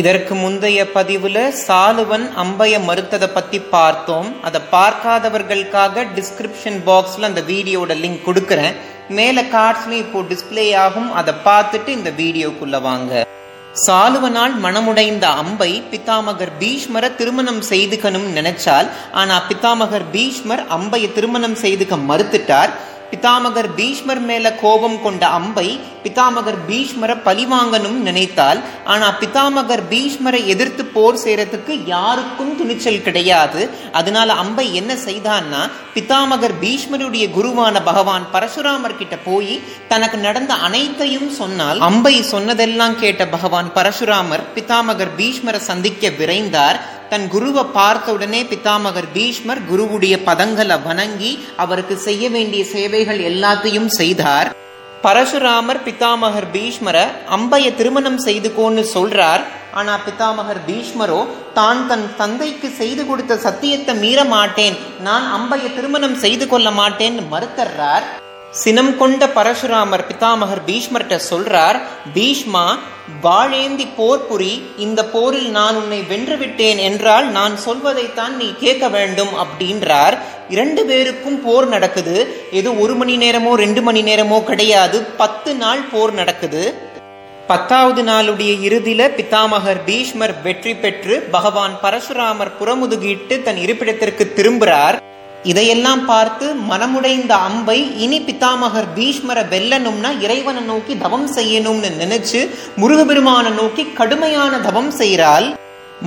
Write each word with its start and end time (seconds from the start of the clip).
இதற்கு 0.00 0.34
முந்தைய 0.34 0.84
பதிவுல 0.94 1.38
சாலுவன் 1.66 2.24
அம்பைய 2.42 2.76
மறுத்ததை 2.88 3.28
பத்தி 3.34 3.58
பார்த்தோம். 3.74 4.28
அதை 4.42 4.60
பார்க்காதவர்களுக்காக 4.70 6.04
டிஸ்கிரிப்ஷன் 6.16 6.78
பாக்ஸ்ல 6.86 7.28
அந்த 7.30 7.40
வீடியோட 7.40 7.94
லிங்க் 8.04 8.26
கொடுக்கறேன். 8.26 8.76
மேல 9.08 9.42
கார்ட்ஸ்லயும் 9.42 10.02
இப்போ 10.04 10.20
டிஸ்பிளே 10.30 10.76
ஆகும். 10.76 11.10
அதை 11.12 11.34
பார்த்துட்டு 11.44 11.88
இந்த 11.88 12.10
வீடியோக்குள்ள 12.10 12.80
வாங்க. 12.80 13.26
சாலுவனால் 13.86 14.54
மனமுடைந்த 14.62 15.26
அம்பை 15.42 15.82
பித்தாமகர் 15.90 16.54
பீஷ்மரை 16.60 17.10
திருமணம் 17.14 17.62
செய்துக்கணும் 17.70 18.28
நினைச்சால் 18.38 18.88
ஆனா 19.12 19.42
பித்தாமகர் 19.48 20.08
பீஷ்மர் 20.12 20.64
அம்பையை 20.78 21.12
திருமணம் 21.12 21.54
செய்துக்க 21.54 21.96
மறுத்துட்டார். 22.10 22.72
பிதாமகர் 23.12 23.68
பீஷ்மர் 23.76 24.20
மேல 24.20 24.52
கோபம் 24.52 25.02
கொண்ட 25.02 25.26
அம்பை 25.26 25.80
பிதாமகர் 26.04 26.58
பீஷ்மரை 26.68 27.16
பழிவாங்கணும் 27.24 27.98
நினைத்தால் 28.08 28.60
ஆனா 28.84 29.08
பிதாமகர் 29.20 29.82
பீஷ்மரை 29.90 30.44
எதிர்த்து 30.46 30.84
போர் 30.84 31.18
செய்யறதுக்கு 31.24 31.74
யாருக்கும் 31.86 32.56
துணிச்சல் 32.56 33.02
கிடையாது. 33.02 33.70
அதனால 33.92 34.32
அம்பை 34.32 34.74
என்ன 34.74 34.94
செய்தான்னா 34.94 35.60
பிதாமகர் 35.94 36.56
பீஷ்மருடைய 36.60 37.26
குருவான 37.36 37.84
பகவான் 37.84 38.26
பரசுராமர் 38.32 38.98
கிட்ட 38.98 39.16
போய் 39.16 39.60
தனக்கு 39.88 40.18
நடந்த 40.18 40.54
அனைத்தையும் 40.54 41.30
சொன்னால் 41.30 41.80
அம்பை 41.80 42.22
சொன்னதெல்லாம் 42.22 42.98
கேட்ட 42.98 43.28
பகவான் 43.28 43.70
பரசுராமர் 43.74 44.44
பிதாமகர் 44.54 45.14
பீஷ்மரை 45.18 45.62
சந்திக்க 45.70 46.08
விரைந்தார். 46.08 46.80
தன் 47.12 47.26
குருவை 47.32 47.62
பார்த்த 47.74 48.12
உடனே 48.12 48.38
பிதாமகர் 48.50 49.08
பீஷ்மர் 49.14 49.58
குருவுடைய 49.70 50.14
பதங்களை 50.28 50.76
வணங்கி 50.86 51.32
அவருக்கு 51.62 51.94
செய்ய 52.04 52.30
வேண்டிய 52.30 52.62
சேவைகள் 52.70 53.20
எல்லாத்தையும் 53.30 53.90
செய்தார். 53.96 54.48
பரசுராமர் 55.02 55.80
பிதாமகர் 55.88 56.48
பீஷ்மரை 56.54 57.04
அம்பைய 57.36 57.66
திருமணம் 57.80 58.18
செய்துக்கோன்னு 58.26 58.84
சொல்றார். 58.94 59.44
ஆனா 59.80 59.96
பிதாமகர் 60.06 60.62
பீஷ்மரோ 60.68 61.20
தான் 61.58 61.86
தன் 61.92 62.08
தந்தைக்கு 62.22 62.70
செய்து 62.80 63.04
கொடுத்த 63.06 63.40
சத்தியத்தை 63.46 63.94
மீற 64.04 64.24
மாட்டேன். 64.34 64.78
நான் 65.08 65.28
அம்பைய 65.38 65.74
திருமணம் 65.76 66.18
செய்து 66.24 66.48
கொள்ள 66.48 66.70
மாட்டேன்னு 66.80 67.24
மறுத்தர்றார். 67.34 68.06
சினம் 68.60 68.96
கொண்ட 68.96 69.26
பரசுராமர் 69.26 70.04
பிதாமகர் 70.08 70.60
பீஷ்மர்கிட்ட 70.66 71.16
சொல்றார் 71.30 71.78
பீஷ்மா 72.14 72.64
வாழேந்தி 73.22 73.86
போர் 73.96 74.26
புரி 74.30 74.62
இந்த 74.76 75.04
போரில் 75.04 75.50
நான் 75.50 75.76
உன்னை 75.76 76.00
வென்று 76.02 76.36
விட்டேன் 76.36 76.78
என்றால் 76.78 77.30
நான் 77.30 77.56
சொல்வதைத்தான் 77.56 78.36
நீ 78.36 78.54
கேட்க 78.60 78.88
வேண்டும் 78.88 79.32
அப்படின்றார். 79.44 80.18
இரண்டு 80.48 80.84
பேருக்கும் 80.84 81.42
போர் 81.42 81.66
நடக்குது. 81.66 82.16
ஏதோ 82.50 82.72
ஒரு 82.72 82.94
மணி 82.94 83.16
நேரமோ 83.16 83.52
ரெண்டு 83.54 83.82
மணி 83.82 84.02
நேரமோ 84.02 84.44
கிடையாது. 84.44 85.02
பத்து 85.16 85.54
நாள் 85.54 85.82
போர் 85.92 86.12
நடக்குது. 86.12 86.74
பத்தாவது 87.46 88.02
நாளுடைய 88.02 88.52
இறுதியில 88.68 89.08
பிதாமகர் 89.18 89.84
பீஷ்மர் 89.84 90.42
வெற்றி 90.42 90.74
பெற்று 90.74 91.20
பகவான் 91.30 91.78
பரசுராமர் 91.82 92.52
புறமுதுகிட்டு 92.60 93.42
தன் 93.42 93.56
இருப்பிடத்திற்கு 93.56 94.32
திரும்புகிறார் 94.36 94.98
இதையெல்லாம் 95.50 96.02
பார்த்து 96.10 96.46
மனமுடைந்த 96.70 97.32
அம்பை 97.48 97.76
இனி 98.04 98.18
பிதாமகர் 98.26 98.88
பீஷ்மரை 98.96 99.42
வெல்லணும்னா 99.52 100.10
இறைவனை 100.24 100.62
நோக்கி 100.68 100.94
தவம் 101.04 101.26
செய்யணும்னு 101.36 101.90
நினைச்சு 102.02 102.40
முருகபெருமானை 102.82 103.50
நோக்கி 103.60 103.84
கடுமையான 103.98 104.60
தவம் 104.68 104.92
செய்கிறாள். 105.00 105.48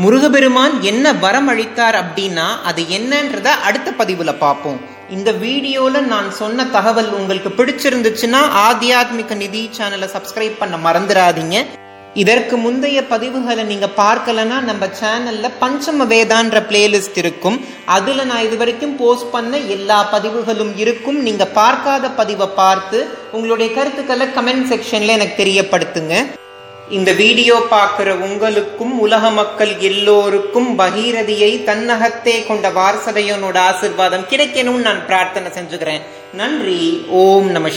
முருகபெருமான் 0.03 0.73
என்ன 0.91 1.13
வரம் 1.23 1.49
அளித்தார் 1.51 1.97
அப்படின்னா 2.03 2.47
அது 2.69 2.81
என்னன்றத 2.97 3.47
அடுத்த 3.67 3.91
பதிவுல 3.99 4.31
பார்ப்போம். 4.43 4.79
இந்த 5.15 5.31
வீடியோல 5.45 6.01
நான் 6.13 6.29
சொன்ன 6.41 6.65
தகவல் 6.77 7.09
உங்களுக்கு 7.19 7.49
பிடிச்சிருந்துச்சுன்னா 7.57 8.41
ஆத்தியாத்மிக 8.67 9.35
நிதி 9.43 9.63
சேனலை 9.77 10.09
சப்ஸ்கிரைப் 10.15 10.61
பண்ண 10.61 10.75
மறந்துடாதீங்க. 10.85 11.57
இதற்கு 12.21 12.55
முந்தைய 12.65 12.99
பதிவுகளை 13.09 13.63
நீங்கள் 13.71 13.95
பார்க்கலன்னா 13.97 14.57
நம்ம 14.69 14.85
சேனலில் 14.99 15.55
பஞ்சம 15.63 16.05
வேதான்ற 16.11 16.59
பிளேலிஸ்ட் 16.69 17.17
இருக்கும். 17.21 17.57
அதில் 17.95 18.21
நான் 18.29 18.45
இது 18.47 18.57
வரைக்கும் 18.61 18.95
போஸ்ட் 19.01 19.33
பண்ண 19.33 19.57
எல்லா 19.75 19.97
பதிவுகளும் 20.13 20.71
இருக்கும். 20.83 21.19
நீங்கள் 21.27 21.53
பார்க்காத 21.59 22.13
பதிவை 22.21 22.47
பார்த்து 22.61 23.01
உங்களுடைய 23.35 23.69
கருத்துக்களை 23.77 24.27
கமெண்ட் 24.37 24.69
செக்ஷன்ல 24.71 25.17
எனக்கு 25.17 25.37
தெரியப்படுத்துங்க. 25.43 26.15
இந்த 26.97 27.11
வீடியோ 27.19 27.55
பார்க்குற 27.75 28.09
உங்களுக்கும் 28.25 28.91
உலக 29.05 29.29
மக்கள் 29.37 29.71
எல்லோருக்கும் 29.89 30.67
பகீரதியை 30.81 31.51
தன்னகத்தே 31.69 32.35
கொண்ட 32.49 32.69
வாரசதையனோட 32.79 33.57
ஆசிர்வாதம் 33.69 34.27
கிடைக்கணும்னு 34.31 34.87
நான் 34.89 35.05
பிரார்த்தனை 35.09 35.49
செஞ்சுக்கிறேன். 35.57 36.03
நன்றி. 36.41 36.81
ஓம் 37.21 37.49
நம 37.55 37.69